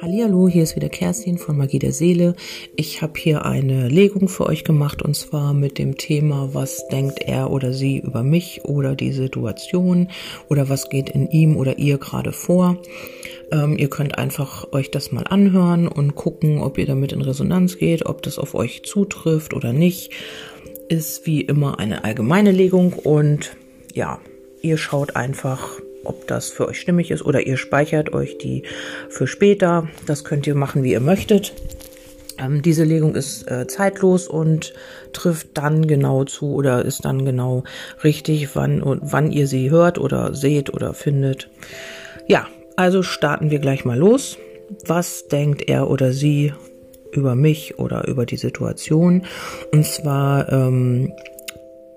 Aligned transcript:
Hallihallo, 0.00 0.48
hier 0.48 0.62
ist 0.62 0.76
wieder 0.76 0.88
Kerstin 0.88 1.38
von 1.38 1.56
Magie 1.56 1.78
der 1.78 1.92
Seele. 1.92 2.34
Ich 2.76 3.02
habe 3.02 3.14
hier 3.16 3.44
eine 3.44 3.88
Legung 3.88 4.28
für 4.28 4.46
euch 4.46 4.62
gemacht 4.62 5.02
und 5.02 5.16
zwar 5.16 5.54
mit 5.54 5.78
dem 5.78 5.96
Thema, 5.96 6.50
was 6.52 6.86
denkt 6.88 7.20
er 7.22 7.50
oder 7.50 7.72
sie 7.72 7.98
über 7.98 8.22
mich 8.22 8.64
oder 8.64 8.94
die 8.94 9.12
Situation 9.12 10.08
oder 10.48 10.68
was 10.68 10.90
geht 10.90 11.08
in 11.08 11.30
ihm 11.30 11.56
oder 11.56 11.78
ihr 11.78 11.98
gerade 11.98 12.32
vor. 12.32 12.76
Ähm, 13.50 13.76
ihr 13.78 13.88
könnt 13.88 14.18
einfach 14.18 14.72
euch 14.72 14.90
das 14.90 15.10
mal 15.10 15.24
anhören 15.24 15.88
und 15.88 16.14
gucken, 16.14 16.58
ob 16.58 16.78
ihr 16.78 16.86
damit 16.86 17.12
in 17.12 17.22
Resonanz 17.22 17.78
geht, 17.78 18.06
ob 18.06 18.22
das 18.22 18.38
auf 18.38 18.54
euch 18.54 18.82
zutrifft 18.84 19.54
oder 19.54 19.72
nicht. 19.72 20.12
Ist 20.88 21.26
wie 21.26 21.40
immer 21.40 21.78
eine 21.78 22.04
allgemeine 22.04 22.52
Legung 22.52 22.92
und 22.92 23.56
ja, 23.94 24.20
ihr 24.64 24.78
schaut 24.78 25.14
einfach, 25.14 25.78
ob 26.04 26.26
das 26.26 26.48
für 26.48 26.68
euch 26.68 26.80
stimmig 26.80 27.10
ist 27.10 27.24
oder 27.24 27.46
ihr 27.46 27.56
speichert 27.56 28.12
euch 28.12 28.38
die 28.38 28.64
für 29.08 29.26
später. 29.26 29.88
Das 30.06 30.24
könnt 30.24 30.46
ihr 30.46 30.54
machen, 30.54 30.82
wie 30.82 30.92
ihr 30.92 31.00
möchtet. 31.00 31.52
Ähm, 32.38 32.62
diese 32.62 32.84
Legung 32.84 33.14
ist 33.14 33.48
äh, 33.50 33.66
zeitlos 33.66 34.26
und 34.26 34.74
trifft 35.12 35.50
dann 35.54 35.86
genau 35.86 36.24
zu 36.24 36.54
oder 36.54 36.84
ist 36.84 37.04
dann 37.04 37.24
genau 37.24 37.62
richtig, 38.02 38.56
wann 38.56 38.82
und 38.82 39.00
wann 39.04 39.30
ihr 39.30 39.46
sie 39.46 39.70
hört 39.70 39.98
oder 39.98 40.34
seht 40.34 40.72
oder 40.72 40.94
findet. 40.94 41.48
Ja, 42.26 42.48
also 42.76 43.02
starten 43.02 43.50
wir 43.50 43.60
gleich 43.60 43.84
mal 43.84 43.98
los. 43.98 44.38
Was 44.86 45.28
denkt 45.28 45.68
er 45.68 45.90
oder 45.90 46.12
sie 46.12 46.52
über 47.12 47.36
mich 47.36 47.78
oder 47.78 48.08
über 48.08 48.26
die 48.26 48.38
Situation? 48.38 49.24
Und 49.72 49.86
zwar 49.86 50.50
ähm, 50.50 51.12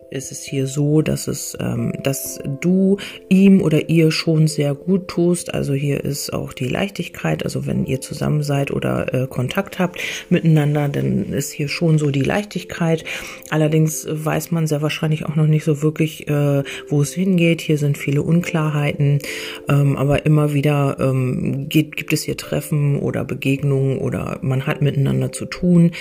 ist 0.10 0.32
es 0.32 0.44
hier 0.44 0.68
so, 0.68 1.02
dass 1.02 1.28
es, 1.28 1.58
ähm, 1.60 1.94
dass 2.02 2.40
du 2.62 2.98
ihm 3.30 3.62
oder 3.62 3.90
ihr 3.90 4.12
schon 4.12 4.48
sehr 4.48 4.74
gut 4.76 5.08
tust. 5.08 5.54
Also 5.54 5.74
hier 5.74 6.04
ist 6.04 6.34
auch 6.34 6.54
die 6.54 6.68
Leichtigkeit. 6.68 7.44
Also 7.44 7.66
wenn 7.66 7.86
ihr 7.86 8.02
zusammen 8.02 8.44
seid 8.44 8.72
oder 8.72 9.14
äh, 9.14 9.28
Kontakt 9.28 9.80
habt 9.80 10.00
miteinander, 10.30 10.90
dann 10.90 11.34
ist 11.34 11.52
hier 11.52 11.68
schon 11.68 11.98
so 11.98 12.12
die 12.12 12.22
Leichtigkeit. 12.22 13.04
Allerdings 13.50 14.08
weiß 14.10 14.52
man 14.52 14.68
sehr 14.68 14.82
wahrscheinlich 14.82 15.26
auch 15.26 15.36
noch 15.36 15.48
nicht 15.48 15.64
so 15.64 15.82
wirklich, 15.82 16.28
äh, 16.28 16.64
wo 16.88 17.02
es 17.02 17.14
hingeht. 17.14 17.62
Hier 17.62 17.78
sind 17.78 17.98
viele 17.98 18.22
Unklarheiten, 18.22 19.20
ähm, 19.68 19.98
aber 19.98 20.26
immer 20.26 20.54
wieder 20.54 20.98
ähm, 21.00 21.68
geht, 21.70 21.98
gibt 21.98 22.14
es 22.14 22.24
hier 22.24 22.38
Treffen 22.38 22.98
oder 23.00 23.26
Begegnungen 23.26 23.98
oder 24.00 24.40
man 24.42 24.66
hat 24.68 24.82
miteinander 24.82 25.32
zu 25.32 25.46
tun. 25.46 25.92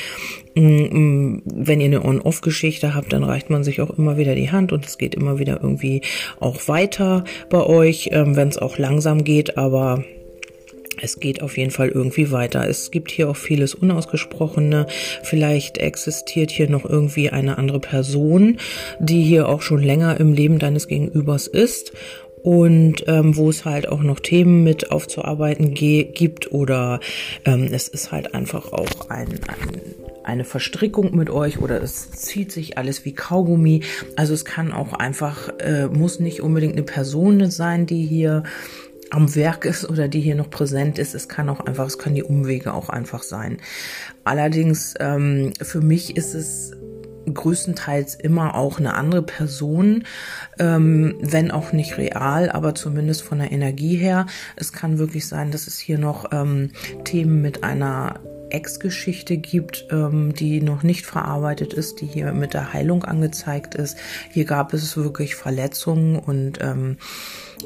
Mm, 0.55 0.62
mm, 0.62 1.42
wenn 1.44 1.81
ihr 1.81 1.86
eine 1.86 2.05
On-Off-Geschichte 2.05 2.94
habt, 2.94 3.12
dann 3.12 3.25
reicht 3.25 3.50
man 3.50 3.62
sich 3.62 3.81
auch 3.83 3.95
immer 3.98 4.16
wieder 4.16 4.34
die 4.34 4.50
Hand 4.50 4.72
und 4.72 4.86
es 4.86 4.98
geht 4.98 5.14
immer 5.14 5.39
wieder 5.39 5.61
irgendwie 5.62 6.02
auch 6.41 6.69
weiter 6.69 7.25
bei 7.50 7.62
euch, 7.62 8.11
ähm, 8.12 8.36
wenn 8.36 8.48
es 8.48 8.58
auch 8.58 8.78
langsam 8.78 9.25
geht, 9.25 9.58
aber 9.58 10.05
es 11.00 11.20
geht 11.20 11.42
auf 11.42 11.58
jeden 11.58 11.70
Fall 11.70 11.88
irgendwie 11.88 12.30
weiter. 12.30 12.66
Es 12.69 12.91
gibt 12.91 13.11
hier 13.11 13.28
auch 13.28 13.36
vieles 13.36 13.75
Unausgesprochene. 13.75 14.86
Vielleicht 15.22 15.78
existiert 15.78 16.50
hier 16.50 16.70
noch 16.70 16.84
irgendwie 16.84 17.30
eine 17.30 17.58
andere 17.58 17.80
Person, 17.80 18.58
die 18.98 19.22
hier 19.22 19.48
auch 19.48 19.62
schon 19.62 19.83
länger 19.83 20.19
im 20.19 20.33
Leben 20.33 20.58
deines 20.58 20.88
Gegenübers 20.88 21.47
ist 21.47 21.92
und 22.42 23.05
ähm, 23.08 23.36
wo 23.36 23.50
es 23.50 23.64
halt 23.64 23.88
auch 23.88 24.03
noch 24.03 24.20
Themen 24.20 24.62
mit 24.62 24.91
aufzuarbeiten 24.91 25.75
gibt 25.75 26.53
oder 26.53 27.00
ähm, 27.44 27.69
es 27.72 27.88
ist 27.88 28.12
halt 28.12 28.34
einfach 28.34 28.72
auch 28.72 29.10
ein, 29.10 29.28
ein 29.48 29.81
eine 30.27 30.44
Verstrickung 30.44 31.14
mit 31.14 31.30
euch 31.30 31.58
oder 31.58 31.82
es 31.82 32.10
zieht 32.10 32.52
sich 32.52 32.78
alles 32.78 33.05
wie 33.05 33.14
Kaugummi. 33.14 33.82
Also 34.16 34.34
es 34.34 34.44
kann 34.44 34.72
auch 34.72 34.92
einfach, 34.92 35.50
äh, 35.58 35.86
muss 35.86 36.20
nicht 36.20 36.42
unbedingt 36.42 36.74
eine 36.74 36.82
Person 36.82 37.50
sein, 37.50 37.86
die 37.86 38.05
hier 38.05 38.42
am 39.10 39.34
Werk 39.34 39.64
ist 39.64 39.88
oder 39.88 40.08
die 40.08 40.20
hier 40.20 40.34
noch 40.34 40.50
präsent 40.50 40.98
ist. 40.98 41.14
Es 41.14 41.28
kann 41.28 41.48
auch 41.48 41.60
einfach, 41.60 41.86
es 41.86 41.98
können 41.98 42.16
die 42.16 42.24
Umwege 42.24 42.74
auch 42.74 42.88
einfach 42.88 43.22
sein. 43.22 43.58
Allerdings 44.24 44.94
ähm, 44.98 45.53
für 45.62 45.81
mich 45.81 46.16
ist 46.16 46.34
es 46.34 46.72
größtenteils 47.32 48.15
immer 48.15 48.54
auch 48.54 48.78
eine 48.78 48.94
andere 48.94 49.22
Person, 49.22 50.04
ähm, 50.59 51.16
wenn 51.20 51.50
auch 51.50 51.72
nicht 51.72 51.98
real, 51.98 52.50
aber 52.50 52.75
zumindest 52.75 53.22
von 53.22 53.38
der 53.38 53.53
Energie 53.53 53.97
her. 53.97 54.26
Es 54.54 54.72
kann 54.72 54.98
wirklich 54.98 55.26
sein, 55.26 55.50
dass 55.50 55.66
es 55.66 55.78
hier 55.78 55.98
noch 55.98 56.26
ähm, 56.32 56.70
Themen 57.04 57.42
mit 57.42 57.65
einer 57.65 58.20
Ex-Geschichte 58.51 59.37
gibt, 59.37 59.87
ähm, 59.91 60.34
die 60.34 60.61
noch 60.61 60.83
nicht 60.83 61.07
verarbeitet 61.07 61.73
ist, 61.75 62.01
die 62.01 62.07
hier 62.07 62.33
mit 62.33 62.55
der 62.55 62.73
Heilung 62.73 63.05
angezeigt 63.05 63.75
ist. 63.75 63.97
Hier 64.31 64.45
gab 64.45 64.73
es 64.73 64.97
wirklich 64.97 65.34
Verletzungen 65.34 66.17
und 66.17 66.59
ähm, 66.61 66.97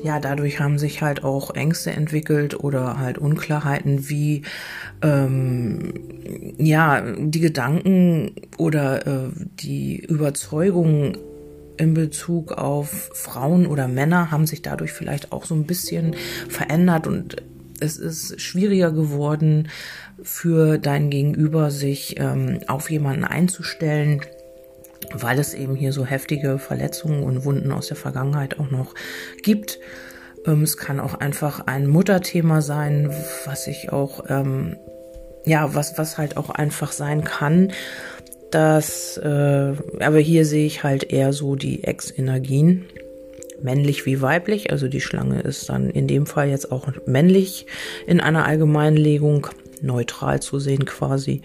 ja, 0.03 0.21
dadurch 0.21 0.61
haben 0.61 0.79
sich 0.79 1.03
halt 1.03 1.25
auch 1.25 1.55
Ängste 1.55 1.91
entwickelt 1.91 2.59
oder 2.63 2.99
halt 2.99 3.19
Unklarheiten, 3.19 4.09
wie 4.09 4.43
ähm, 5.03 5.95
ja 6.59 7.03
die 7.19 7.41
Gedanken 7.41 8.33
oder 8.57 9.07
äh, 9.07 9.31
die 9.35 9.99
Überzeugungen 9.99 11.19
in 11.77 11.95
Bezug 11.95 12.53
auf 12.53 13.11
Frauen 13.15 13.67
oder 13.67 13.89
Männer 13.89 14.31
haben 14.31 14.47
sich 14.47 14.61
dadurch 14.61 14.93
vielleicht 14.93 15.33
auch 15.33 15.47
so 15.47 15.55
ein 15.55 15.65
bisschen 15.65 16.15
verändert 16.49 17.07
und 17.07 17.37
es 17.81 17.97
ist 17.97 18.41
schwieriger 18.41 18.93
geworden 18.93 19.69
für 20.23 20.79
dein 20.79 21.11
Gegenüber, 21.11 21.71
sich 21.71 22.19
ähm, 22.19 22.61
auf 22.67 22.91
jemanden 22.91 23.25
einzustellen, 23.25 24.21
weil 25.13 25.39
es 25.39 25.55
eben 25.55 25.75
hier 25.75 25.93
so 25.93 26.05
heftige 26.05 26.59
Verletzungen 26.59 27.23
und 27.23 27.45
Wunden 27.45 27.73
aus 27.73 27.89
der 27.89 27.97
Vergangenheit 27.97 28.59
auch 28.59 28.71
noch 28.71 28.95
gibt. 29.43 29.79
Ähm, 30.47 30.63
es 30.63 30.77
kann 30.77 31.01
auch 31.01 31.15
einfach 31.15 31.67
ein 31.67 31.87
Mutterthema 31.87 32.61
sein, 32.61 33.11
was 33.45 33.67
ich 33.67 33.93
auch, 33.93 34.25
ähm, 34.29 34.77
ja, 35.45 35.75
was, 35.75 35.99
was 35.99 36.19
halt 36.19 36.37
auch 36.37 36.51
einfach 36.51 36.93
sein 36.93 37.25
kann. 37.25 37.73
Das, 38.51 39.17
äh, 39.17 39.75
aber 40.01 40.19
hier 40.19 40.45
sehe 40.45 40.67
ich 40.67 40.83
halt 40.83 41.05
eher 41.05 41.33
so 41.33 41.55
die 41.55 41.85
Ex-Energien 41.85 42.85
männlich 43.62 44.06
wie 44.06 44.21
weiblich. 44.21 44.71
Also 44.71 44.88
die 44.88 45.00
Schlange 45.00 45.41
ist 45.41 45.69
dann 45.69 45.91
in 45.91 46.06
dem 46.06 46.26
Fall 46.26 46.48
jetzt 46.48 46.72
auch 46.72 46.88
männlich 47.06 47.66
in 48.06 48.21
einer 48.21 48.47
Allgemeinlegung, 48.47 49.48
neutral 49.82 50.41
zu 50.41 50.59
sehen 50.59 50.84
quasi. 50.84 51.43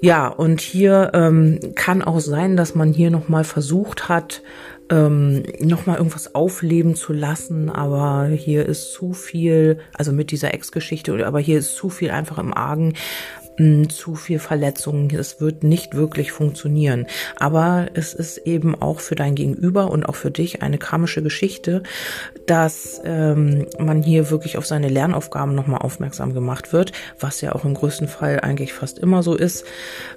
Ja, 0.00 0.28
und 0.28 0.60
hier 0.60 1.10
ähm, 1.14 1.58
kann 1.74 2.02
auch 2.02 2.20
sein, 2.20 2.56
dass 2.56 2.74
man 2.74 2.92
hier 2.92 3.10
nochmal 3.10 3.42
versucht 3.42 4.08
hat, 4.08 4.42
ähm, 4.90 5.42
nochmal 5.60 5.96
irgendwas 5.96 6.34
aufleben 6.34 6.94
zu 6.94 7.12
lassen, 7.12 7.68
aber 7.68 8.28
hier 8.28 8.64
ist 8.66 8.92
zu 8.92 9.12
viel, 9.12 9.78
also 9.92 10.12
mit 10.12 10.30
dieser 10.30 10.54
Ex-Geschichte, 10.54 11.26
aber 11.26 11.40
hier 11.40 11.58
ist 11.58 11.74
zu 11.74 11.90
viel 11.90 12.10
einfach 12.10 12.38
im 12.38 12.54
Argen, 12.54 12.94
zu 13.88 14.14
viel 14.14 14.38
Verletzungen. 14.38 15.10
Es 15.14 15.40
wird 15.40 15.64
nicht 15.64 15.94
wirklich 15.94 16.32
funktionieren. 16.32 17.06
Aber 17.36 17.88
es 17.94 18.14
ist 18.14 18.38
eben 18.38 18.80
auch 18.80 19.00
für 19.00 19.14
dein 19.14 19.34
Gegenüber 19.34 19.90
und 19.90 20.08
auch 20.08 20.14
für 20.14 20.30
dich 20.30 20.62
eine 20.62 20.78
karmische 20.78 21.22
Geschichte, 21.22 21.82
dass 22.46 23.00
ähm, 23.04 23.66
man 23.78 24.02
hier 24.02 24.30
wirklich 24.30 24.56
auf 24.58 24.66
seine 24.66 24.88
Lernaufgaben 24.88 25.54
nochmal 25.54 25.80
aufmerksam 25.80 26.34
gemacht 26.34 26.72
wird, 26.72 26.92
was 27.18 27.40
ja 27.40 27.54
auch 27.54 27.64
im 27.64 27.74
größten 27.74 28.08
Fall 28.08 28.40
eigentlich 28.40 28.72
fast 28.72 28.98
immer 28.98 29.22
so 29.22 29.34
ist. 29.34 29.64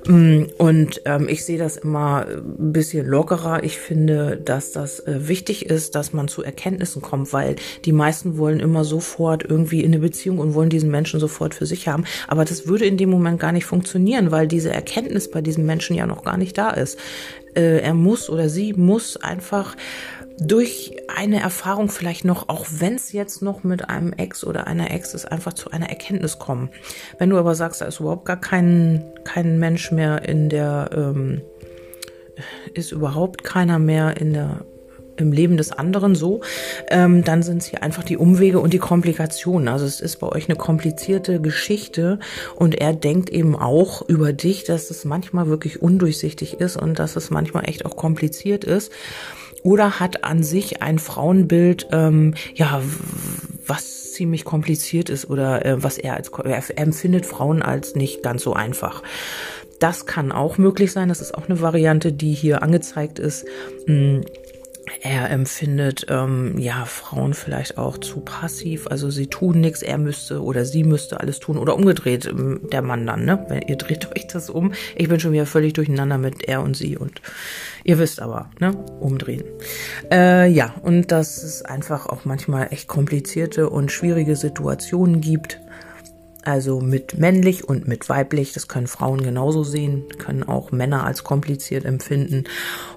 Mm, 0.07 0.43
und 0.57 1.01
ähm, 1.05 1.27
ich 1.27 1.43
sehe 1.43 1.57
das 1.57 1.77
immer 1.77 2.25
ein 2.27 2.71
bisschen 2.71 3.07
lockerer. 3.07 3.63
Ich 3.63 3.79
finde, 3.79 4.37
dass 4.37 4.71
das 4.71 4.99
äh, 5.01 5.27
wichtig 5.27 5.65
ist, 5.65 5.95
dass 5.95 6.13
man 6.13 6.27
zu 6.27 6.43
Erkenntnissen 6.43 7.01
kommt, 7.01 7.33
weil 7.33 7.55
die 7.85 7.91
meisten 7.91 8.37
wollen 8.37 8.59
immer 8.59 8.83
sofort 8.83 9.43
irgendwie 9.43 9.81
in 9.81 9.93
eine 9.93 9.99
Beziehung 9.99 10.39
und 10.39 10.53
wollen 10.53 10.69
diesen 10.69 10.91
Menschen 10.91 11.19
sofort 11.19 11.55
für 11.55 11.65
sich 11.65 11.87
haben. 11.87 12.05
Aber 12.27 12.45
das 12.45 12.67
würde 12.67 12.85
in 12.85 12.97
dem 12.97 13.09
Moment 13.09 13.30
Moment 13.31 13.41
gar 13.41 13.51
nicht 13.51 13.65
funktionieren, 13.65 14.31
weil 14.31 14.47
diese 14.47 14.71
Erkenntnis 14.71 15.31
bei 15.31 15.41
diesem 15.41 15.65
Menschen 15.65 15.95
ja 15.95 16.05
noch 16.05 16.23
gar 16.23 16.37
nicht 16.37 16.57
da 16.57 16.71
ist. 16.71 16.99
Äh, 17.55 17.79
er 17.79 17.93
muss 17.93 18.29
oder 18.29 18.49
sie 18.49 18.73
muss 18.73 19.17
einfach 19.17 19.75
durch 20.39 20.95
eine 21.15 21.39
Erfahrung 21.39 21.89
vielleicht 21.89 22.25
noch, 22.25 22.49
auch 22.49 22.65
wenn 22.69 22.95
es 22.95 23.11
jetzt 23.11 23.41
noch 23.41 23.63
mit 23.63 23.89
einem 23.89 24.11
Ex 24.13 24.43
oder 24.43 24.67
einer 24.67 24.91
Ex 24.91 25.13
ist, 25.13 25.25
einfach 25.25 25.53
zu 25.53 25.71
einer 25.71 25.89
Erkenntnis 25.89 26.39
kommen. 26.39 26.69
Wenn 27.19 27.29
du 27.29 27.37
aber 27.37 27.53
sagst, 27.55 27.81
da 27.81 27.85
ist 27.85 27.99
überhaupt 27.99 28.25
gar 28.25 28.39
kein, 28.39 29.03
kein 29.23 29.59
Mensch 29.59 29.91
mehr 29.91 30.27
in 30.27 30.49
der, 30.49 30.89
ähm, 30.93 31.41
ist 32.73 32.91
überhaupt 32.91 33.43
keiner 33.43 33.77
mehr 33.77 34.17
in 34.17 34.33
der 34.33 34.65
im 35.21 35.31
Leben 35.31 35.57
des 35.57 35.71
anderen 35.71 36.15
so, 36.15 36.41
ähm, 36.89 37.23
dann 37.23 37.43
sind 37.43 37.59
es 37.59 37.67
hier 37.67 37.83
einfach 37.83 38.03
die 38.03 38.17
Umwege 38.17 38.59
und 38.59 38.73
die 38.73 38.79
Komplikationen. 38.79 39.67
Also 39.67 39.85
es 39.85 40.01
ist 40.01 40.17
bei 40.17 40.27
euch 40.27 40.49
eine 40.49 40.57
komplizierte 40.57 41.39
Geschichte 41.39 42.19
und 42.55 42.75
er 42.75 42.93
denkt 42.93 43.29
eben 43.29 43.55
auch 43.55 44.07
über 44.07 44.33
dich, 44.33 44.63
dass 44.63 44.89
es 44.89 45.05
manchmal 45.05 45.47
wirklich 45.47 45.81
undurchsichtig 45.81 46.59
ist 46.59 46.77
und 46.77 46.99
dass 46.99 47.15
es 47.15 47.29
manchmal 47.29 47.67
echt 47.67 47.85
auch 47.85 47.95
kompliziert 47.95 48.63
ist. 48.63 48.91
Oder 49.63 49.99
hat 49.99 50.23
an 50.23 50.43
sich 50.43 50.81
ein 50.81 50.97
Frauenbild, 50.97 51.87
ähm, 51.91 52.33
ja, 52.55 52.81
was 53.65 54.11
ziemlich 54.11 54.43
kompliziert 54.43 55.09
ist 55.09 55.29
oder 55.29 55.65
äh, 55.65 55.83
was 55.83 55.97
er 55.97 56.15
als 56.15 56.29
er 56.29 56.77
empfindet 56.77 57.25
Frauen 57.25 57.61
als 57.61 57.95
nicht 57.95 58.23
ganz 58.23 58.43
so 58.43 58.53
einfach. 58.53 59.03
Das 59.79 60.05
kann 60.05 60.31
auch 60.31 60.57
möglich 60.57 60.91
sein. 60.91 61.09
Das 61.09 61.21
ist 61.21 61.33
auch 61.33 61.49
eine 61.49 61.59
Variante, 61.61 62.11
die 62.11 62.33
hier 62.33 62.61
angezeigt 62.61 63.17
ist. 63.17 63.45
Hm 63.87 64.23
er 65.01 65.31
empfindet 65.31 66.05
ähm, 66.09 66.59
ja 66.59 66.85
Frauen 66.85 67.33
vielleicht 67.33 67.79
auch 67.79 67.97
zu 67.97 68.19
passiv, 68.21 68.85
also 68.87 69.09
sie 69.09 69.27
tun 69.27 69.59
nichts, 69.59 69.81
er 69.81 69.97
müsste 69.97 70.43
oder 70.43 70.63
sie 70.63 70.83
müsste 70.83 71.19
alles 71.19 71.39
tun 71.39 71.57
oder 71.57 71.75
umgedreht 71.75 72.27
ähm, 72.27 72.61
der 72.71 72.83
Mann 72.83 73.07
dann, 73.07 73.25
ne? 73.25 73.43
Wenn 73.49 73.63
ihr 73.63 73.77
dreht 73.77 74.11
euch 74.15 74.27
das 74.27 74.49
um. 74.49 74.73
Ich 74.95 75.09
bin 75.09 75.19
schon 75.19 75.31
wieder 75.31 75.47
völlig 75.47 75.73
durcheinander 75.73 76.19
mit 76.19 76.43
er 76.47 76.61
und 76.61 76.77
sie 76.77 76.97
und 76.97 77.21
ihr 77.83 77.97
wisst 77.97 78.21
aber, 78.21 78.51
ne? 78.59 78.75
Umdrehen. 78.99 79.43
Äh, 80.11 80.49
ja, 80.51 80.75
und 80.83 81.11
dass 81.11 81.41
es 81.41 81.63
einfach 81.63 82.05
auch 82.05 82.23
manchmal 82.25 82.67
echt 82.69 82.87
komplizierte 82.87 83.69
und 83.71 83.91
schwierige 83.91 84.35
Situationen 84.35 85.19
gibt 85.19 85.59
also 86.43 86.79
mit 86.81 87.17
männlich 87.17 87.67
und 87.67 87.87
mit 87.87 88.09
weiblich, 88.09 88.53
das 88.53 88.67
können 88.67 88.87
Frauen 88.87 89.23
genauso 89.23 89.63
sehen, 89.63 90.05
können 90.17 90.43
auch 90.43 90.71
Männer 90.71 91.05
als 91.05 91.23
kompliziert 91.23 91.85
empfinden. 91.85 92.45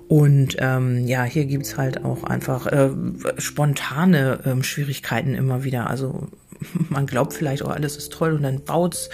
Und 0.09 0.57
ähm, 0.59 1.07
ja, 1.07 1.25
hier 1.25 1.47
gibt's 1.47 1.77
halt 1.77 2.05
auch 2.05 2.25
einfach 2.25 2.67
äh, 2.67 2.91
spontane 3.39 4.41
ähm, 4.45 4.63
Schwierigkeiten 4.63 5.35
immer 5.35 5.65
wieder. 5.65 5.89
Also 5.89 6.29
man 6.89 7.07
glaubt 7.07 7.33
vielleicht, 7.33 7.65
oh, 7.65 7.69
alles 7.69 7.97
ist 7.97 8.13
toll 8.13 8.33
und 8.33 8.43
dann 8.43 8.65
baut's, 8.65 9.11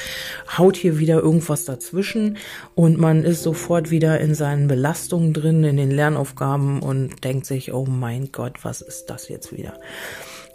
haut 0.56 0.76
hier 0.76 0.98
wieder 0.98 1.20
irgendwas 1.20 1.64
dazwischen 1.64 2.38
und 2.74 2.98
man 2.98 3.24
ist 3.24 3.42
sofort 3.42 3.90
wieder 3.90 4.20
in 4.20 4.34
seinen 4.34 4.68
Belastungen 4.68 5.32
drin, 5.32 5.64
in 5.64 5.76
den 5.76 5.90
Lernaufgaben 5.90 6.80
und 6.80 7.24
denkt 7.24 7.46
sich, 7.46 7.72
oh 7.72 7.86
mein 7.86 8.32
Gott, 8.32 8.58
was 8.62 8.80
ist 8.80 9.06
das 9.06 9.28
jetzt 9.28 9.56
wieder? 9.56 9.74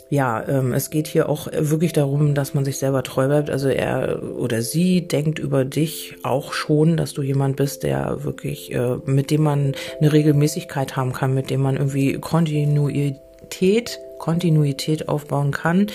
Ja, 0.10 0.48
ähm, 0.48 0.74
es 0.74 0.92
geht 0.92 1.07
hier 1.07 1.30
auch 1.30 1.48
wirklich 1.52 1.92
darum, 1.94 2.36
dass 2.36 2.54
man 2.54 2.63
sich 2.63 2.78
selber 2.78 3.02
treu 3.04 3.28
bleibt. 3.28 3.50
Also 3.50 3.69
er 3.69 4.22
oder 4.38 4.62
sie 4.62 5.07
denkt 5.07 5.40
über 5.40 5.66
dich 5.66 6.16
auch 6.24 6.54
schon, 6.54 6.96
dass 6.96 7.13
du 7.13 7.24
jemand 7.24 7.56
bist, 7.56 7.84
der 7.84 8.24
wirklich, 8.24 8.74
äh, 8.74 8.98
mit 9.06 9.31
dem 9.31 9.44
man 9.44 9.74
eine 10.00 10.13
Regelmäßigkeit 10.13 10.96
haben 10.96 11.13
kann, 11.13 11.34
mit 11.34 11.50
dem 11.50 11.62
man 11.62 11.75
irgendwie 11.75 12.19
Kontinuität, 12.19 14.00
Kontinuität 14.19 15.10
aufbauen 15.10 15.52
kann. 15.52 15.88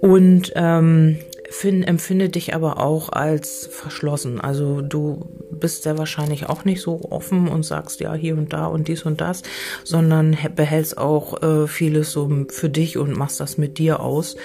Und 0.00 0.52
ähm, 0.54 1.18
find, 1.50 1.86
empfinde 1.86 2.28
dich 2.28 2.54
aber 2.54 2.78
auch 2.78 3.10
als 3.10 3.68
verschlossen. 3.70 4.40
Also 4.40 4.80
du 4.80 5.28
bist 5.50 5.82
sehr 5.82 5.98
wahrscheinlich 5.98 6.48
auch 6.48 6.64
nicht 6.64 6.80
so 6.80 7.00
offen 7.10 7.48
und 7.48 7.64
sagst 7.64 8.00
ja 8.00 8.14
hier 8.14 8.38
und 8.38 8.52
da 8.52 8.66
und 8.66 8.88
dies 8.88 9.02
und 9.02 9.20
das, 9.20 9.42
sondern 9.84 10.38
behältst 10.54 10.96
auch 10.96 11.42
äh, 11.42 11.66
vieles 11.66 12.12
so 12.12 12.46
für 12.48 12.70
dich 12.70 12.96
und 12.96 13.16
machst 13.16 13.40
das 13.40 13.58
mit 13.58 13.78
dir 13.78 14.00
aus, 14.00 14.36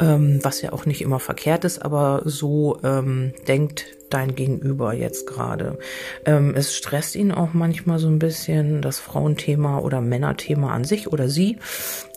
ähm, 0.00 0.40
was 0.42 0.60
ja 0.62 0.72
auch 0.72 0.84
nicht 0.84 1.00
immer 1.00 1.20
verkehrt 1.20 1.64
ist, 1.64 1.82
aber 1.82 2.22
so 2.24 2.78
ähm, 2.82 3.32
denkt 3.46 3.86
dein 4.10 4.34
Gegenüber 4.34 4.92
jetzt 4.92 5.26
gerade. 5.26 5.78
Ähm, 6.26 6.54
es 6.54 6.74
stresst 6.74 7.14
ihn 7.14 7.32
auch 7.32 7.54
manchmal 7.54 7.98
so 7.98 8.08
ein 8.08 8.18
bisschen 8.18 8.82
das 8.82 8.98
Frauenthema 8.98 9.78
oder 9.78 10.00
Männerthema 10.00 10.72
an 10.72 10.84
sich 10.84 11.10
oder 11.10 11.28
sie. 11.28 11.58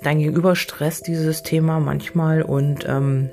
Dein 0.04 0.20
Gegenüber 0.20 0.56
stresst 0.56 1.08
dieses 1.08 1.44
Thema 1.44 1.80
manchmal 1.80 2.42
und 2.42 2.86
ähm, 2.88 3.30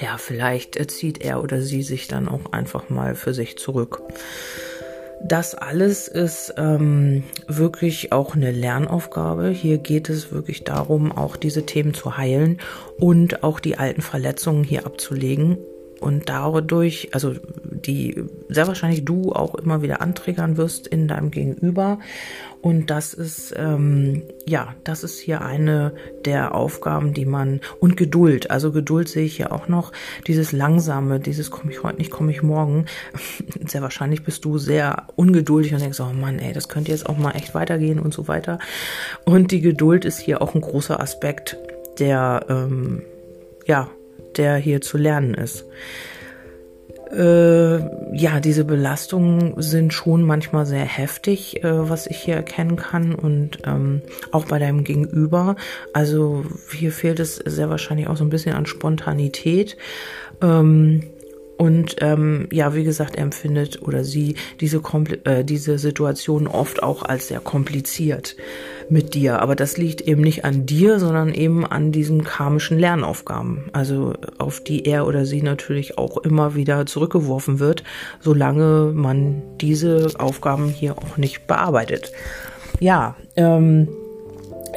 ja, 0.00 0.18
vielleicht 0.18 0.90
zieht 0.90 1.22
er 1.22 1.42
oder 1.42 1.60
sie 1.60 1.82
sich 1.82 2.08
dann 2.08 2.28
auch 2.28 2.52
einfach 2.52 2.90
mal 2.90 3.14
für 3.14 3.34
sich 3.34 3.58
zurück. 3.58 4.02
Das 5.22 5.54
alles 5.54 6.08
ist 6.08 6.54
ähm, 6.56 7.24
wirklich 7.46 8.10
auch 8.10 8.34
eine 8.34 8.52
Lernaufgabe. 8.52 9.50
Hier 9.50 9.76
geht 9.76 10.08
es 10.08 10.32
wirklich 10.32 10.64
darum, 10.64 11.12
auch 11.12 11.36
diese 11.36 11.66
Themen 11.66 11.92
zu 11.92 12.16
heilen 12.16 12.58
und 12.98 13.42
auch 13.42 13.60
die 13.60 13.76
alten 13.76 14.00
Verletzungen 14.00 14.64
hier 14.64 14.86
abzulegen 14.86 15.58
und 16.00 16.30
dadurch, 16.30 17.10
also 17.12 17.34
die 17.86 18.22
sehr 18.48 18.66
wahrscheinlich 18.66 19.04
du 19.04 19.32
auch 19.32 19.54
immer 19.54 19.82
wieder 19.82 20.00
anträgern 20.00 20.56
wirst 20.56 20.86
in 20.86 21.08
deinem 21.08 21.30
Gegenüber. 21.30 21.98
Und 22.62 22.90
das 22.90 23.14
ist, 23.14 23.54
ähm, 23.56 24.22
ja, 24.46 24.74
das 24.84 25.02
ist 25.02 25.18
hier 25.18 25.40
eine 25.40 25.94
der 26.26 26.54
Aufgaben, 26.54 27.14
die 27.14 27.24
man, 27.24 27.60
und 27.80 27.96
Geduld, 27.96 28.50
also 28.50 28.70
Geduld 28.70 29.08
sehe 29.08 29.24
ich 29.24 29.38
ja 29.38 29.50
auch 29.50 29.66
noch, 29.66 29.92
dieses 30.26 30.52
langsame, 30.52 31.20
dieses 31.20 31.50
komme 31.50 31.72
ich 31.72 31.82
heute 31.82 31.96
nicht, 31.96 32.10
komme 32.10 32.32
ich 32.32 32.42
morgen. 32.42 32.84
Sehr 33.66 33.80
wahrscheinlich 33.80 34.24
bist 34.24 34.44
du 34.44 34.58
sehr 34.58 35.06
ungeduldig 35.16 35.72
und 35.72 35.80
denkst, 35.80 36.00
oh 36.00 36.12
Mann, 36.12 36.38
ey, 36.38 36.52
das 36.52 36.68
könnte 36.68 36.90
jetzt 36.90 37.08
auch 37.08 37.16
mal 37.16 37.32
echt 37.32 37.54
weitergehen 37.54 37.98
und 37.98 38.12
so 38.12 38.28
weiter. 38.28 38.58
Und 39.24 39.52
die 39.52 39.60
Geduld 39.60 40.04
ist 40.04 40.18
hier 40.18 40.42
auch 40.42 40.54
ein 40.54 40.60
großer 40.60 41.00
Aspekt, 41.00 41.56
der, 41.98 42.44
ähm, 42.48 43.02
ja, 43.66 43.88
der 44.36 44.56
hier 44.56 44.80
zu 44.80 44.98
lernen 44.98 45.34
ist. 45.34 45.64
Äh, 47.12 47.78
ja, 48.16 48.38
diese 48.40 48.64
Belastungen 48.64 49.54
sind 49.60 49.92
schon 49.92 50.22
manchmal 50.22 50.64
sehr 50.64 50.84
heftig, 50.84 51.64
äh, 51.64 51.88
was 51.88 52.06
ich 52.06 52.18
hier 52.18 52.36
erkennen 52.36 52.76
kann 52.76 53.14
und 53.14 53.58
ähm, 53.66 54.02
auch 54.30 54.44
bei 54.44 54.58
deinem 54.58 54.84
Gegenüber. 54.84 55.56
Also 55.92 56.44
hier 56.72 56.92
fehlt 56.92 57.18
es 57.18 57.36
sehr 57.36 57.68
wahrscheinlich 57.68 58.06
auch 58.06 58.16
so 58.16 58.24
ein 58.24 58.30
bisschen 58.30 58.54
an 58.54 58.66
Spontanität. 58.66 59.76
Ähm, 60.40 61.02
und 61.60 61.96
ähm, 62.00 62.48
ja, 62.50 62.74
wie 62.74 62.84
gesagt, 62.84 63.16
er 63.16 63.22
empfindet 63.22 63.82
oder 63.82 64.02
sie 64.02 64.34
diese, 64.62 64.80
äh, 65.24 65.44
diese 65.44 65.76
Situation 65.78 66.46
oft 66.46 66.82
auch 66.82 67.02
als 67.02 67.28
sehr 67.28 67.40
kompliziert 67.40 68.34
mit 68.88 69.12
dir. 69.12 69.42
Aber 69.42 69.56
das 69.56 69.76
liegt 69.76 70.00
eben 70.00 70.22
nicht 70.22 70.46
an 70.46 70.64
dir, 70.64 70.98
sondern 70.98 71.34
eben 71.34 71.66
an 71.66 71.92
diesen 71.92 72.24
karmischen 72.24 72.78
Lernaufgaben. 72.78 73.66
Also 73.74 74.14
auf 74.38 74.64
die 74.64 74.86
er 74.86 75.06
oder 75.06 75.26
sie 75.26 75.42
natürlich 75.42 75.98
auch 75.98 76.16
immer 76.16 76.54
wieder 76.54 76.86
zurückgeworfen 76.86 77.58
wird, 77.58 77.84
solange 78.20 78.92
man 78.94 79.42
diese 79.60 80.14
Aufgaben 80.16 80.70
hier 80.70 80.96
auch 80.96 81.18
nicht 81.18 81.46
bearbeitet. 81.46 82.10
Ja, 82.78 83.16
ähm, 83.36 83.88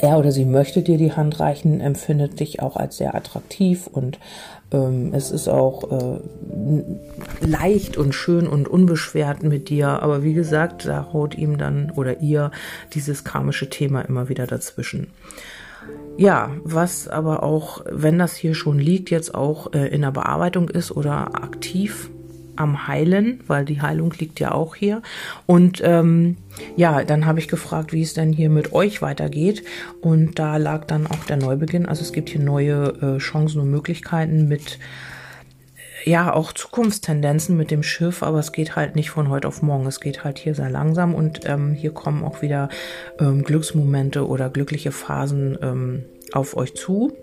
er 0.03 0.19
oder 0.19 0.31
sie 0.31 0.45
möchte 0.45 0.81
dir 0.81 0.97
die 0.97 1.13
Hand 1.13 1.39
reichen, 1.39 1.79
empfindet 1.79 2.39
dich 2.39 2.61
auch 2.61 2.75
als 2.75 2.97
sehr 2.97 3.15
attraktiv 3.15 3.87
und 3.87 4.19
ähm, 4.71 5.13
es 5.13 5.31
ist 5.31 5.47
auch 5.47 5.91
äh, 5.91 6.19
leicht 7.39 7.95
und 7.95 8.13
schön 8.13 8.45
und 8.47 8.67
unbeschwert 8.67 9.43
mit 9.43 9.69
dir, 9.69 10.03
aber 10.03 10.21
wie 10.23 10.33
gesagt, 10.33 10.85
da 10.85 11.13
haut 11.13 11.35
ihm 11.35 11.57
dann 11.57 11.91
oder 11.95 12.19
ihr 12.19 12.51
dieses 12.93 13.23
karmische 13.23 13.69
Thema 13.69 14.01
immer 14.01 14.27
wieder 14.27 14.45
dazwischen. 14.45 15.07
Ja, 16.17 16.51
was 16.63 17.07
aber 17.07 17.43
auch, 17.43 17.81
wenn 17.89 18.19
das 18.19 18.35
hier 18.35 18.55
schon 18.55 18.79
liegt, 18.79 19.09
jetzt 19.09 19.33
auch 19.33 19.73
äh, 19.73 19.87
in 19.87 20.01
der 20.01 20.11
Bearbeitung 20.11 20.69
ist 20.69 20.91
oder 20.91 21.33
aktiv 21.35 22.09
am 22.55 22.87
Heilen, 22.87 23.41
weil 23.47 23.65
die 23.65 23.81
Heilung 23.81 24.13
liegt 24.17 24.39
ja 24.39 24.51
auch 24.51 24.75
hier. 24.75 25.01
Und 25.45 25.81
ähm, 25.83 26.37
ja, 26.75 27.03
dann 27.03 27.25
habe 27.25 27.39
ich 27.39 27.47
gefragt, 27.47 27.93
wie 27.93 28.01
es 28.01 28.13
denn 28.13 28.33
hier 28.33 28.49
mit 28.49 28.73
euch 28.73 29.01
weitergeht. 29.01 29.63
Und 30.01 30.39
da 30.39 30.57
lag 30.57 30.85
dann 30.85 31.07
auch 31.07 31.25
der 31.25 31.37
Neubeginn. 31.37 31.85
Also 31.85 32.01
es 32.01 32.13
gibt 32.13 32.29
hier 32.29 32.41
neue 32.41 32.93
äh, 33.01 33.17
Chancen 33.19 33.61
und 33.61 33.69
Möglichkeiten 33.69 34.47
mit 34.47 34.79
ja 36.05 36.33
auch 36.33 36.51
Zukunftstendenzen 36.51 37.55
mit 37.55 37.71
dem 37.71 37.83
Schiff, 37.83 38.23
aber 38.23 38.39
es 38.39 38.51
geht 38.51 38.75
halt 38.75 38.95
nicht 38.95 39.09
von 39.09 39.29
heute 39.29 39.47
auf 39.47 39.61
morgen. 39.61 39.85
Es 39.85 39.99
geht 39.99 40.23
halt 40.23 40.37
hier 40.37 40.55
sehr 40.55 40.69
langsam 40.69 41.15
und 41.15 41.41
ähm, 41.45 41.73
hier 41.73 41.91
kommen 41.91 42.23
auch 42.23 42.41
wieder 42.41 42.69
ähm, 43.19 43.43
Glücksmomente 43.43 44.27
oder 44.27 44.49
glückliche 44.49 44.91
Phasen 44.91 45.57
ähm, 45.61 46.05
auf 46.35 46.57
euch 46.57 46.73
zu. 46.73 47.13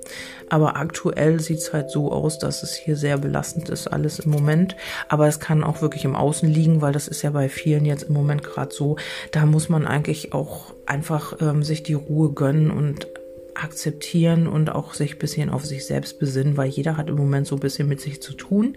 Aber 0.48 0.76
aktuell 0.76 1.40
sieht 1.40 1.58
es 1.58 1.72
halt 1.72 1.90
so 1.90 2.10
aus, 2.12 2.38
dass 2.38 2.62
es 2.62 2.74
hier 2.74 2.96
sehr 2.96 3.18
belastend 3.18 3.68
ist, 3.68 3.86
alles 3.86 4.18
im 4.18 4.30
Moment. 4.30 4.76
Aber 5.08 5.28
es 5.28 5.40
kann 5.40 5.62
auch 5.62 5.82
wirklich 5.82 6.04
im 6.04 6.16
Außen 6.16 6.48
liegen, 6.48 6.80
weil 6.80 6.92
das 6.92 7.08
ist 7.08 7.22
ja 7.22 7.30
bei 7.30 7.48
vielen 7.48 7.84
jetzt 7.84 8.04
im 8.04 8.14
Moment 8.14 8.42
gerade 8.42 8.74
so. 8.74 8.96
Da 9.32 9.46
muss 9.46 9.68
man 9.68 9.86
eigentlich 9.86 10.32
auch 10.32 10.74
einfach 10.86 11.34
ähm, 11.40 11.62
sich 11.62 11.82
die 11.82 11.94
Ruhe 11.94 12.32
gönnen 12.32 12.70
und 12.70 13.06
akzeptieren 13.54 14.46
und 14.46 14.70
auch 14.70 14.94
sich 14.94 15.18
bisschen 15.18 15.50
auf 15.50 15.66
sich 15.66 15.86
selbst 15.86 16.18
besinnen, 16.18 16.56
weil 16.56 16.68
jeder 16.68 16.96
hat 16.96 17.08
im 17.08 17.16
Moment 17.16 17.46
so 17.46 17.56
ein 17.56 17.60
bisschen 17.60 17.88
mit 17.88 18.00
sich 18.00 18.22
zu 18.22 18.32
tun. 18.32 18.76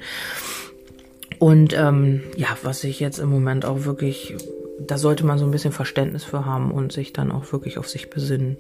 Und 1.40 1.74
ähm, 1.74 2.24
ja, 2.36 2.58
was 2.64 2.84
ich 2.84 3.00
jetzt 3.00 3.20
im 3.20 3.30
Moment 3.30 3.66
auch 3.66 3.86
wirklich 3.86 4.36
da 4.80 4.98
sollte 4.98 5.26
man 5.26 5.38
so 5.38 5.46
ein 5.46 5.52
bisschen 5.52 5.72
Verständnis 5.72 6.24
für 6.24 6.46
haben 6.46 6.72
und 6.72 6.92
sich 6.92 7.14
dann 7.14 7.32
auch 7.32 7.52
wirklich 7.52 7.78
auf 7.78 7.90
sich 7.90 8.10
besinnen. 8.10 8.58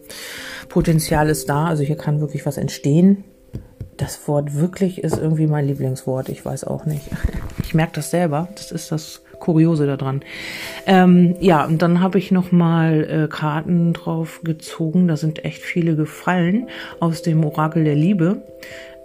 Potenzial 0.69 1.29
ist 1.29 1.49
da, 1.49 1.65
also 1.65 1.83
hier 1.83 1.97
kann 1.97 2.21
wirklich 2.21 2.45
was 2.45 2.57
entstehen. 2.57 3.23
Das 3.97 4.27
Wort 4.27 4.55
wirklich 4.55 5.03
ist 5.03 5.17
irgendwie 5.17 5.47
mein 5.47 5.67
Lieblingswort, 5.67 6.29
ich 6.29 6.43
weiß 6.43 6.63
auch 6.63 6.85
nicht. 6.85 7.05
Ich 7.63 7.73
merke 7.73 7.93
das 7.95 8.11
selber, 8.11 8.49
das 8.55 8.71
ist 8.71 8.91
das 8.91 9.23
Kuriose 9.39 9.85
daran. 9.85 10.21
Ähm, 10.85 11.35
ja, 11.39 11.65
und 11.65 11.81
dann 11.81 11.99
habe 11.99 12.17
ich 12.17 12.31
nochmal 12.31 13.03
äh, 13.03 13.27
Karten 13.27 13.93
drauf 13.93 14.41
gezogen, 14.43 15.07
da 15.07 15.17
sind 15.17 15.43
echt 15.43 15.61
viele 15.61 15.95
gefallen 15.95 16.67
aus 16.99 17.21
dem 17.21 17.43
Orakel 17.43 17.83
der 17.83 17.95
Liebe. 17.95 18.43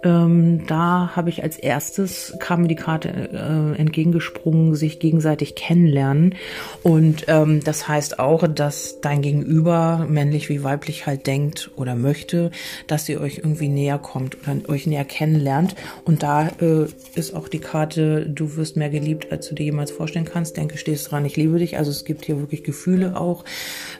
Ähm, 0.03 0.65
da 0.65 1.15
habe 1.15 1.29
ich 1.29 1.43
als 1.43 1.57
erstes 1.57 2.33
kam 2.39 2.61
mir 2.61 2.67
die 2.69 2.75
Karte 2.75 3.09
äh, 3.09 3.79
entgegengesprungen, 3.79 4.75
sich 4.75 4.99
gegenseitig 4.99 5.55
kennenlernen. 5.55 6.35
Und 6.83 7.25
ähm, 7.27 7.61
das 7.63 7.87
heißt 7.87 8.19
auch, 8.19 8.47
dass 8.47 9.01
dein 9.01 9.21
Gegenüber, 9.21 10.05
männlich 10.09 10.47
wie 10.49 10.63
weiblich, 10.63 11.05
halt 11.05 11.27
denkt 11.27 11.71
oder 11.75 11.95
möchte, 11.95 12.51
dass 12.87 13.09
ihr 13.09 13.19
euch 13.19 13.39
irgendwie 13.39 13.67
näher 13.67 13.97
kommt 13.97 14.37
oder 14.43 14.69
euch 14.69 14.87
näher 14.87 15.05
kennenlernt. 15.05 15.75
Und 16.05 16.23
da 16.23 16.47
äh, 16.61 16.87
ist 17.15 17.35
auch 17.35 17.49
die 17.49 17.59
Karte, 17.59 18.29
du 18.29 18.55
wirst 18.55 18.77
mehr 18.77 18.89
geliebt, 18.89 19.31
als 19.31 19.49
du 19.49 19.55
dir 19.55 19.65
jemals 19.65 19.91
vorstellen 19.91 20.25
kannst. 20.25 20.55
Denke, 20.55 20.77
stehst 20.77 21.11
dran, 21.11 21.25
ich 21.25 21.35
liebe 21.35 21.59
dich. 21.59 21.77
Also 21.77 21.91
es 21.91 22.05
gibt 22.05 22.25
hier 22.25 22.39
wirklich 22.39 22.63
Gefühle 22.63 23.19
auch, 23.19 23.43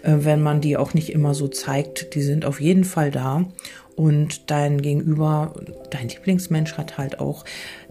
äh, 0.04 0.16
wenn 0.20 0.42
man 0.42 0.62
die 0.62 0.78
auch 0.78 0.94
nicht 0.94 1.12
immer 1.12 1.34
so 1.34 1.50
zeigt. 1.50 2.16
Die 2.16 2.22
sind 2.22 2.46
auf 2.46 2.62
jeden 2.62 2.86
Fall 2.86 3.12
da. 3.12 3.46
Und 4.00 4.50
dein 4.50 4.82
Gegenüber, 4.82 5.54
dein 5.90 6.08
Lieblingsmensch 6.08 6.78
hat 6.78 6.98
halt 6.98 7.20
auch 7.20 7.44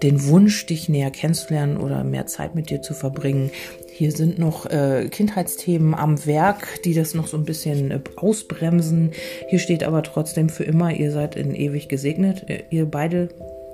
den 0.02 0.26
Wunsch, 0.26 0.64
dich 0.64 0.88
näher 0.88 1.10
kennenzulernen 1.10 1.76
oder 1.76 2.02
mehr 2.02 2.24
Zeit 2.24 2.54
mit 2.54 2.70
dir 2.70 2.80
zu 2.80 2.94
verbringen. 2.94 3.50
Hier 3.92 4.10
sind 4.12 4.38
noch 4.38 4.64
äh, 4.64 5.10
Kindheitsthemen 5.10 5.92
am 5.94 6.24
Werk, 6.24 6.82
die 6.86 6.94
das 6.94 7.12
noch 7.12 7.26
so 7.26 7.36
ein 7.36 7.44
bisschen 7.44 7.90
äh, 7.90 8.00
ausbremsen. 8.16 9.10
Hier 9.50 9.58
steht 9.58 9.84
aber 9.84 10.02
trotzdem 10.02 10.48
für 10.48 10.64
immer, 10.64 10.94
ihr 10.94 11.12
seid 11.12 11.36
in 11.36 11.54
ewig 11.54 11.90
gesegnet. 11.90 12.48
Äh, 12.48 12.62
ihr 12.70 12.86
beide, 12.86 13.28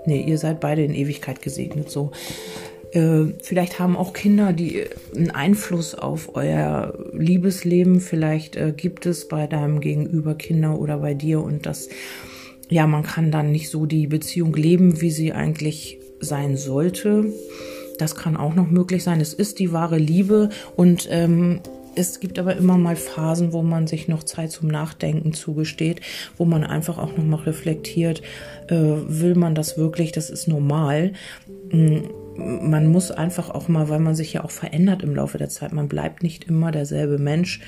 nee, 0.04 0.20
ihr 0.20 0.38
seid 0.38 0.58
beide 0.58 0.82
in 0.82 0.92
Ewigkeit 0.92 1.40
gesegnet. 1.40 1.88
So 1.88 2.10
vielleicht 3.42 3.78
haben 3.80 3.96
auch 3.96 4.12
Kinder, 4.12 4.52
die 4.52 4.80
äh, 4.80 4.88
einen 5.16 5.30
Einfluss 5.30 5.94
auf 5.94 6.36
euer 6.36 6.94
Liebesleben. 7.12 8.00
Vielleicht 8.00 8.56
äh, 8.56 8.72
gibt 8.76 9.06
es 9.06 9.28
bei 9.28 9.46
deinem 9.46 9.80
Gegenüber 9.80 10.34
Kinder 10.34 10.78
oder 10.78 10.98
bei 10.98 11.14
dir 11.14 11.42
und 11.42 11.66
das, 11.66 11.88
ja, 12.68 12.86
man 12.86 13.02
kann 13.02 13.30
dann 13.30 13.50
nicht 13.50 13.68
so 13.68 13.86
die 13.86 14.06
Beziehung 14.06 14.54
leben, 14.54 15.00
wie 15.00 15.10
sie 15.10 15.32
eigentlich 15.32 15.98
sein 16.20 16.56
sollte. 16.56 17.32
Das 17.98 18.14
kann 18.14 18.36
auch 18.36 18.54
noch 18.54 18.68
möglich 18.68 19.02
sein. 19.02 19.20
Es 19.20 19.34
ist 19.34 19.58
die 19.58 19.72
wahre 19.72 19.98
Liebe 19.98 20.48
und 20.76 21.08
ähm, 21.10 21.60
es 21.96 22.20
gibt 22.20 22.38
aber 22.38 22.56
immer 22.56 22.76
mal 22.76 22.96
Phasen, 22.96 23.52
wo 23.52 23.62
man 23.62 23.86
sich 23.86 24.08
noch 24.08 24.22
Zeit 24.22 24.50
zum 24.50 24.68
Nachdenken 24.68 25.32
zugesteht, 25.32 26.00
wo 26.36 26.44
man 26.44 26.64
einfach 26.64 26.98
auch 26.98 27.16
noch 27.16 27.24
mal 27.24 27.40
reflektiert, 27.42 28.22
äh, 28.68 28.74
will 28.74 29.34
man 29.34 29.54
das 29.54 29.78
wirklich, 29.78 30.12
das 30.12 30.30
ist 30.30 30.48
normal. 30.48 31.12
Mm, 31.70 31.98
man 32.36 32.86
muss 32.88 33.10
einfach 33.10 33.50
auch 33.50 33.68
mal, 33.68 33.88
weil 33.88 34.00
man 34.00 34.14
sich 34.14 34.32
ja 34.32 34.44
auch 34.44 34.50
verändert 34.50 35.02
im 35.02 35.14
Laufe 35.14 35.38
der 35.38 35.48
Zeit, 35.48 35.72
man 35.72 35.88
bleibt 35.88 36.22
nicht 36.22 36.44
immer 36.44 36.72
derselbe 36.72 37.18
Mensch 37.18 37.60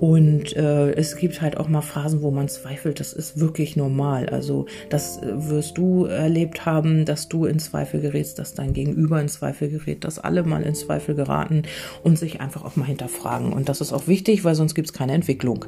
und 0.00 0.54
äh, 0.56 0.92
es 0.92 1.16
gibt 1.16 1.40
halt 1.40 1.56
auch 1.56 1.68
mal 1.68 1.82
Phasen, 1.82 2.22
wo 2.22 2.30
man 2.30 2.48
zweifelt, 2.48 3.00
das 3.00 3.12
ist 3.12 3.40
wirklich 3.40 3.76
normal. 3.76 4.28
Also 4.28 4.66
das 4.90 5.18
äh, 5.18 5.48
wirst 5.48 5.78
du 5.78 6.04
erlebt 6.04 6.66
haben, 6.66 7.04
dass 7.04 7.28
du 7.28 7.46
in 7.46 7.58
Zweifel 7.58 8.00
gerätst, 8.00 8.38
dass 8.38 8.54
dein 8.54 8.72
Gegenüber 8.72 9.20
in 9.20 9.28
Zweifel 9.28 9.68
gerät, 9.68 10.04
dass 10.04 10.18
alle 10.18 10.42
mal 10.42 10.62
in 10.62 10.74
Zweifel 10.74 11.14
geraten 11.14 11.62
und 12.02 12.18
sich 12.18 12.40
einfach 12.40 12.64
auch 12.64 12.76
mal 12.76 12.84
hinterfragen. 12.84 13.52
Und 13.52 13.68
das 13.68 13.80
ist 13.80 13.92
auch 13.92 14.06
wichtig, 14.06 14.44
weil 14.44 14.54
sonst 14.54 14.74
gibt 14.74 14.88
es 14.88 14.92
keine 14.92 15.12
Entwicklung. 15.12 15.64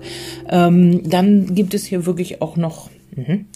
Ähm, 0.48 1.08
dann 1.08 1.54
gibt 1.54 1.74
es 1.74 1.84
hier 1.84 2.06
wirklich 2.06 2.42
auch 2.42 2.56
noch 2.56 2.90
Mhm. 3.16 3.46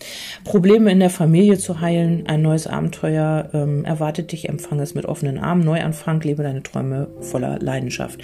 Probleme 0.45 0.91
in 0.91 1.01
der 1.01 1.11
Familie 1.11 1.59
zu 1.59 1.81
heilen, 1.81 2.27
ein 2.27 2.41
neues 2.41 2.67
Abenteuer 2.67 3.51
ähm, 3.53 3.85
erwartet 3.85 4.33
dich, 4.33 4.49
empfange 4.49 4.83
es 4.83 4.95
mit 4.95 5.05
offenen 5.05 5.39
Armen, 5.39 5.65
Neuanfang, 5.65 6.21
lebe 6.23 6.43
deine 6.43 6.63
Träume 6.63 7.09
voller 7.21 7.59
Leidenschaft. 7.59 8.21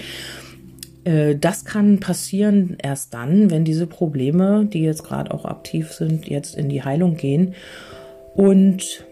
Äh, 1.04 1.36
das 1.36 1.66
kann 1.66 2.00
passieren 2.00 2.78
erst 2.82 3.12
dann, 3.12 3.50
wenn 3.50 3.64
diese 3.64 3.86
Probleme, 3.86 4.64
die 4.64 4.80
jetzt 4.80 5.04
gerade 5.04 5.32
auch 5.32 5.44
aktiv 5.44 5.92
sind, 5.92 6.26
jetzt 6.26 6.56
in 6.56 6.70
die 6.70 6.82
Heilung 6.82 7.16
gehen. 7.16 7.54
Und 8.34 9.04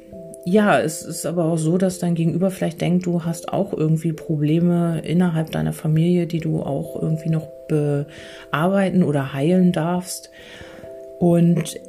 ja, 0.47 0.79
es 0.81 1.03
ist 1.03 1.25
aber 1.25 1.45
auch 1.45 1.57
so, 1.57 1.79
dass 1.79 1.99
dein 1.99 2.15
Gegenüber 2.15 2.51
vielleicht 2.51 2.81
denkt, 2.81 3.07
du 3.07 3.25
hast 3.25 3.51
auch 3.53 3.73
irgendwie 3.73 4.13
Probleme 4.13 5.01
innerhalb 5.01 5.51
deiner 5.51 5.73
Familie, 5.73 6.27
die 6.27 6.41
du 6.41 6.63
auch 6.63 7.01
irgendwie 7.01 7.31
noch 7.31 7.49
bearbeiten 7.69 9.03
oder 9.03 9.33
heilen 9.33 9.73
darfst. 9.73 10.31
Und 11.19 11.81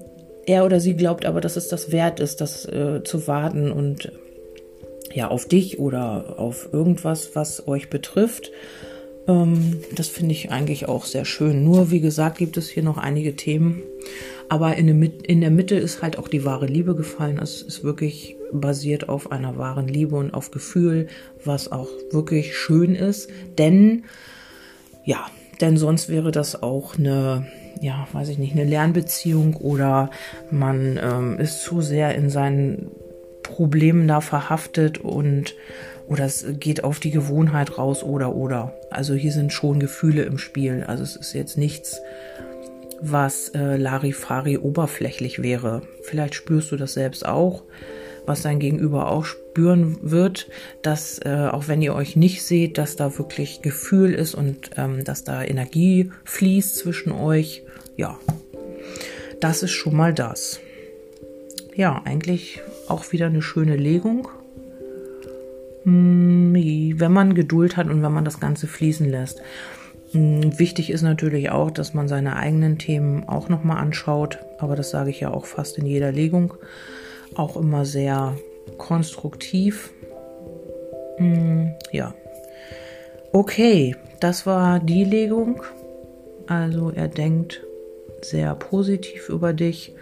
er 0.45 0.65
oder 0.65 0.79
sie 0.79 0.95
glaubt 0.95 1.25
aber, 1.25 1.41
dass 1.41 1.55
es 1.55 1.67
das 1.67 1.91
wert 1.91 2.19
ist, 2.19 2.41
das 2.41 2.65
äh, 2.65 3.03
zu 3.03 3.27
warten 3.27 3.71
und 3.71 4.11
ja, 5.13 5.29
auf 5.29 5.47
dich 5.47 5.79
oder 5.79 6.35
auf 6.37 6.69
irgendwas, 6.73 7.35
was 7.35 7.67
euch 7.67 7.89
betrifft. 7.89 8.51
Ähm, 9.27 9.81
das 9.95 10.07
finde 10.07 10.33
ich 10.33 10.51
eigentlich 10.51 10.87
auch 10.87 11.05
sehr 11.05 11.25
schön. 11.25 11.63
Nur, 11.63 11.89
wie 11.91 12.01
gesagt, 12.01 12.37
gibt 12.37 12.57
es 12.57 12.69
hier 12.69 12.83
noch 12.83 12.97
einige 12.97 13.35
Themen. 13.35 13.81
Aber 14.49 14.75
in 14.75 14.87
der, 14.87 15.11
in 15.23 15.41
der 15.41 15.51
Mitte 15.51 15.75
ist 15.75 16.01
halt 16.01 16.19
auch 16.19 16.27
die 16.27 16.45
wahre 16.45 16.67
Liebe 16.67 16.95
gefallen. 16.95 17.39
Es 17.41 17.61
ist 17.61 17.83
wirklich 17.83 18.35
basiert 18.51 19.09
auf 19.09 19.31
einer 19.31 19.57
wahren 19.57 19.87
Liebe 19.87 20.15
und 20.15 20.33
auf 20.33 20.51
Gefühl, 20.51 21.07
was 21.43 21.71
auch 21.71 21.89
wirklich 22.11 22.55
schön 22.55 22.93
ist. 22.93 23.29
Denn, 23.57 24.03
ja, 25.03 25.25
denn 25.61 25.77
sonst 25.77 26.09
wäre 26.09 26.31
das 26.31 26.61
auch 26.61 26.97
eine 26.97 27.47
ja, 27.81 28.07
weiß 28.11 28.29
ich 28.29 28.37
nicht, 28.37 28.53
eine 28.53 28.63
Lernbeziehung 28.63 29.55
oder 29.55 30.09
man 30.51 30.99
ähm, 31.01 31.39
ist 31.39 31.61
zu 31.61 31.81
sehr 31.81 32.15
in 32.15 32.29
seinen 32.29 32.91
Problemen 33.43 34.07
da 34.07 34.21
verhaftet 34.21 34.97
und 34.97 35.55
oder 36.07 36.25
es 36.25 36.45
geht 36.59 36.83
auf 36.83 36.99
die 36.99 37.11
Gewohnheit 37.11 37.77
raus 37.77 38.03
oder 38.03 38.35
oder. 38.35 38.73
Also 38.91 39.13
hier 39.15 39.31
sind 39.31 39.51
schon 39.51 39.79
Gefühle 39.79 40.23
im 40.23 40.37
Spiel. 40.37 40.83
Also 40.85 41.03
es 41.03 41.15
ist 41.15 41.33
jetzt 41.33 41.57
nichts, 41.57 41.99
was 43.01 43.49
äh, 43.49 43.75
Larifari 43.75 44.57
oberflächlich 44.57 45.41
wäre. 45.41 45.81
Vielleicht 46.03 46.35
spürst 46.35 46.71
du 46.71 46.77
das 46.77 46.93
selbst 46.93 47.25
auch 47.25 47.63
was 48.25 48.41
dein 48.41 48.59
Gegenüber 48.59 49.11
auch 49.11 49.25
spüren 49.25 49.97
wird, 50.01 50.47
dass 50.81 51.19
äh, 51.19 51.49
auch 51.51 51.67
wenn 51.67 51.81
ihr 51.81 51.93
euch 51.93 52.15
nicht 52.15 52.43
seht, 52.43 52.77
dass 52.77 52.95
da 52.95 53.17
wirklich 53.17 53.61
Gefühl 53.61 54.13
ist 54.13 54.35
und 54.35 54.71
ähm, 54.77 55.03
dass 55.03 55.23
da 55.23 55.43
Energie 55.43 56.11
fließt 56.25 56.75
zwischen 56.75 57.11
euch. 57.11 57.63
Ja, 57.97 58.19
das 59.39 59.63
ist 59.63 59.71
schon 59.71 59.95
mal 59.95 60.13
das. 60.13 60.59
Ja, 61.75 62.01
eigentlich 62.05 62.61
auch 62.87 63.11
wieder 63.11 63.27
eine 63.27 63.41
schöne 63.41 63.75
Legung. 63.75 64.27
Hm, 65.83 66.53
wenn 66.99 67.11
man 67.11 67.35
Geduld 67.35 67.77
hat 67.77 67.87
und 67.87 68.01
wenn 68.01 68.13
man 68.13 68.25
das 68.25 68.39
Ganze 68.39 68.67
fließen 68.67 69.09
lässt. 69.09 69.41
Hm, 70.11 70.57
wichtig 70.57 70.89
ist 70.89 71.01
natürlich 71.01 71.49
auch, 71.49 71.71
dass 71.71 71.93
man 71.93 72.07
seine 72.07 72.37
eigenen 72.37 72.77
Themen 72.77 73.27
auch 73.27 73.49
nochmal 73.49 73.77
anschaut, 73.77 74.39
aber 74.59 74.75
das 74.75 74.89
sage 74.89 75.09
ich 75.09 75.19
ja 75.19 75.31
auch 75.31 75.45
fast 75.45 75.77
in 75.77 75.85
jeder 75.85 76.11
Legung 76.11 76.53
auch 77.35 77.57
immer 77.57 77.85
sehr 77.85 78.35
konstruktiv. 78.77 79.91
Mm, 81.19 81.67
ja. 81.91 82.13
Okay, 83.31 83.95
das 84.19 84.45
war 84.45 84.79
die 84.79 85.03
Legung. 85.03 85.61
Also 86.47 86.91
er 86.91 87.07
denkt 87.07 87.61
sehr 88.29 88.55
positiv 88.55 89.29
über 89.29 89.53
dich. 89.53 89.93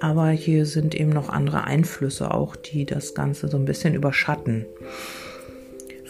Aber 0.00 0.30
hier 0.30 0.66
sind 0.66 0.94
eben 0.94 1.10
noch 1.10 1.28
andere 1.28 1.64
Einflüsse 1.64 2.32
auch, 2.34 2.56
die 2.56 2.86
das 2.86 3.14
Ganze 3.14 3.48
so 3.48 3.56
ein 3.56 3.64
bisschen 3.64 3.94
überschatten. 3.94 4.66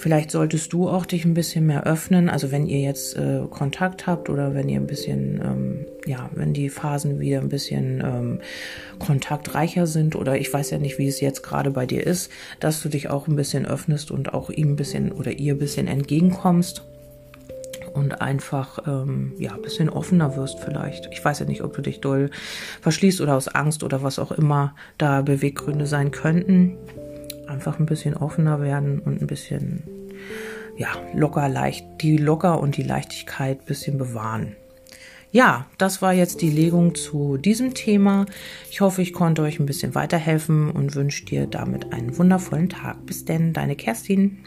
Vielleicht 0.02 0.32
solltest 0.32 0.72
du 0.72 0.88
auch 0.88 1.06
dich 1.06 1.24
ein 1.24 1.34
bisschen 1.34 1.66
mehr 1.66 1.86
öffnen. 1.86 2.28
Also 2.28 2.50
wenn 2.50 2.66
ihr 2.66 2.80
jetzt 2.80 3.16
äh, 3.16 3.42
Kontakt 3.48 4.08
habt 4.08 4.30
oder 4.30 4.52
wenn 4.52 4.68
ihr 4.68 4.80
ein 4.80 4.88
bisschen, 4.88 5.40
ähm, 5.44 5.86
ja, 6.06 6.28
wenn 6.34 6.52
die 6.52 6.70
Phasen 6.70 7.20
wieder 7.20 7.40
ein 7.40 7.48
bisschen 7.48 8.02
ähm, 8.04 8.40
kontaktreicher 8.98 9.86
sind 9.86 10.16
oder 10.16 10.36
ich 10.36 10.52
weiß 10.52 10.70
ja 10.70 10.78
nicht, 10.78 10.98
wie 10.98 11.06
es 11.06 11.20
jetzt 11.20 11.42
gerade 11.42 11.70
bei 11.70 11.86
dir 11.86 12.04
ist, 12.04 12.32
dass 12.58 12.82
du 12.82 12.88
dich 12.88 13.10
auch 13.10 13.28
ein 13.28 13.36
bisschen 13.36 13.64
öffnest 13.64 14.10
und 14.10 14.34
auch 14.34 14.50
ihm 14.50 14.70
ein 14.72 14.76
bisschen 14.76 15.12
oder 15.12 15.30
ihr 15.30 15.54
ein 15.54 15.58
bisschen 15.58 15.86
entgegenkommst 15.86 16.82
und 17.94 18.20
einfach 18.20 18.78
ähm, 18.86 19.34
ja 19.38 19.54
ein 19.54 19.62
bisschen 19.62 19.88
offener 19.88 20.36
wirst 20.36 20.60
vielleicht. 20.60 21.08
Ich 21.12 21.24
weiß 21.24 21.40
ja 21.40 21.46
nicht, 21.46 21.62
ob 21.62 21.74
du 21.74 21.82
dich 21.82 22.00
doll 22.00 22.30
verschließt 22.80 23.20
oder 23.20 23.36
aus 23.36 23.48
Angst 23.48 23.84
oder 23.84 24.02
was 24.02 24.18
auch 24.18 24.32
immer 24.32 24.74
da 24.98 25.22
Beweggründe 25.22 25.86
sein 25.86 26.10
könnten 26.10 26.76
einfach 27.52 27.78
ein 27.78 27.86
bisschen 27.86 28.16
offener 28.16 28.60
werden 28.60 28.98
und 28.98 29.20
ein 29.20 29.26
bisschen, 29.26 29.82
ja, 30.76 30.88
locker, 31.14 31.48
leicht, 31.48 31.84
die 32.00 32.16
locker 32.16 32.60
und 32.60 32.76
die 32.76 32.82
Leichtigkeit 32.82 33.60
ein 33.60 33.66
bisschen 33.66 33.98
bewahren. 33.98 34.56
Ja, 35.30 35.66
das 35.78 36.02
war 36.02 36.12
jetzt 36.12 36.42
die 36.42 36.50
Legung 36.50 36.94
zu 36.94 37.38
diesem 37.38 37.72
Thema. 37.72 38.26
Ich 38.70 38.82
hoffe, 38.82 39.00
ich 39.00 39.14
konnte 39.14 39.42
euch 39.42 39.60
ein 39.60 39.66
bisschen 39.66 39.94
weiterhelfen 39.94 40.70
und 40.70 40.94
wünsche 40.94 41.24
dir 41.24 41.46
damit 41.46 41.92
einen 41.92 42.18
wundervollen 42.18 42.68
Tag. 42.68 43.06
Bis 43.06 43.24
denn, 43.24 43.54
deine 43.54 43.76
Kerstin. 43.76 44.38